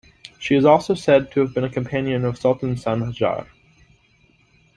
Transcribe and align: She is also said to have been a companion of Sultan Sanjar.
She 0.39 0.55
is 0.55 0.65
also 0.65 0.95
said 0.95 1.31
to 1.33 1.41
have 1.41 1.53
been 1.53 1.63
a 1.63 1.69
companion 1.69 2.25
of 2.25 2.39
Sultan 2.39 2.73
Sanjar. 2.73 3.45